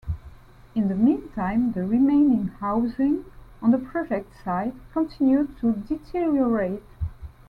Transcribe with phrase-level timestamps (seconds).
[0.73, 3.23] In the meantime, the remaining housing
[3.61, 6.81] on the project site continued to deteriorate.